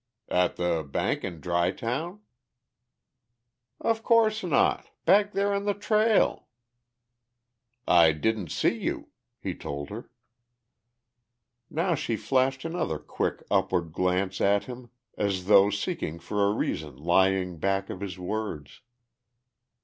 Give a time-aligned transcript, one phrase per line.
[0.29, 2.21] "At the bank in Dry Town?"
[3.79, 4.89] "Of course not.
[5.05, 6.47] Back there on the trail."
[7.87, 9.09] "I didn't see you,"
[9.39, 10.09] he told her.
[11.69, 16.95] Now she flashed another quick upward glance at him as though seeking for a reason
[16.95, 18.81] lying back of his words.